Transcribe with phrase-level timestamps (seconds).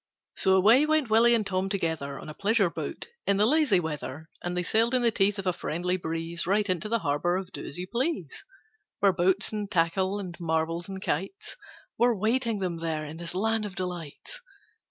[0.35, 4.31] So away went Willie and Tom together On a pleasure boat, in the lazy weather,
[4.41, 7.51] And they sailed in the teeth of a friendly breeze Right into the harbour of
[7.51, 8.43] 'Do as You Please.'
[8.99, 11.55] Where boats and tackle and marbles and kites
[11.99, 14.41] Were waiting them there in this Land of Delights.